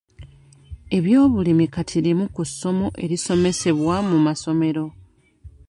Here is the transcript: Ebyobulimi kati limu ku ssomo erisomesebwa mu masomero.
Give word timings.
Ebyobulimi 0.97 1.65
kati 1.75 1.97
limu 2.05 2.25
ku 2.35 2.43
ssomo 2.49 2.87
erisomesebwa 3.03 3.95
mu 4.09 4.17
masomero. 4.25 4.85